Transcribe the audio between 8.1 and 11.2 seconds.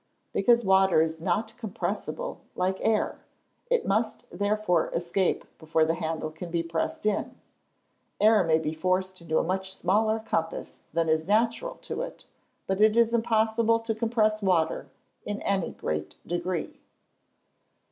Air may be forced into a much smaller compass than